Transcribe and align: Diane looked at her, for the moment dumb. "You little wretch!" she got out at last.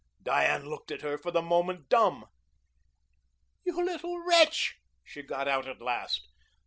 Diane 0.23 0.65
looked 0.67 0.89
at 0.89 1.03
her, 1.03 1.15
for 1.15 1.29
the 1.29 1.43
moment 1.43 1.87
dumb. 1.87 2.25
"You 3.63 3.85
little 3.85 4.17
wretch!" 4.19 4.79
she 5.03 5.21
got 5.21 5.47
out 5.47 5.67
at 5.67 5.79
last. 5.79 6.27